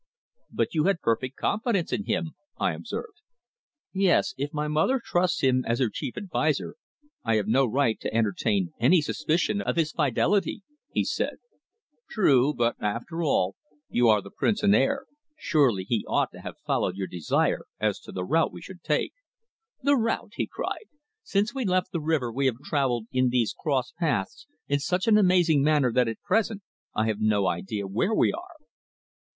"But 0.49 0.73
you 0.73 0.85
had 0.85 0.99
perfect 0.99 1.35
confidence 1.37 1.93
in 1.93 2.05
him," 2.05 2.31
I 2.57 2.73
observed. 2.73 3.21
"Yes. 3.93 4.33
If 4.35 4.51
my 4.51 4.67
mother 4.67 4.99
trusts 4.99 5.41
him 5.41 5.63
as 5.67 5.77
her 5.77 5.91
chief 5.93 6.17
adviser 6.17 6.73
I 7.23 7.35
have 7.35 7.45
no 7.47 7.67
right 7.67 7.99
to 7.99 8.11
entertain 8.11 8.73
any 8.79 8.99
suspicion 9.01 9.61
of 9.61 9.75
his 9.75 9.91
fidelity," 9.91 10.63
he 10.91 11.05
said. 11.05 11.35
"True, 12.09 12.51
but, 12.51 12.77
after 12.81 13.21
all, 13.21 13.55
you 13.89 14.07
are 14.07 14.23
the 14.23 14.31
Prince 14.31 14.63
and 14.63 14.75
heir. 14.75 15.05
Surely 15.37 15.83
he 15.83 16.03
ought 16.07 16.31
to 16.31 16.41
have 16.41 16.57
followed 16.65 16.95
your 16.95 17.05
desire 17.05 17.65
as 17.79 17.99
to 17.99 18.11
the 18.11 18.25
route 18.25 18.51
we 18.51 18.59
should 18.63 18.81
take." 18.81 19.13
"The 19.83 19.95
route!" 19.95 20.33
he 20.33 20.47
cried. 20.51 20.85
"Since 21.21 21.53
we 21.53 21.63
left 21.63 21.91
the 21.91 22.01
river 22.01 22.31
we 22.33 22.47
have 22.47 22.57
travelled 22.63 23.05
in 23.11 23.29
these 23.29 23.53
cross 23.53 23.93
paths 23.99 24.47
in 24.67 24.79
such 24.79 25.07
an 25.07 25.19
amazing 25.19 25.61
manner 25.61 25.93
that 25.93 26.07
at 26.07 26.19
present 26.21 26.63
I 26.95 27.05
have 27.05 27.19
no 27.19 27.45
idea 27.45 27.85
where 27.85 28.15
we 28.15 28.33
are." 28.33 28.55